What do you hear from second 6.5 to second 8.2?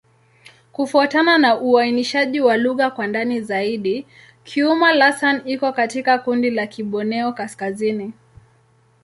Kiborneo-Kaskazini.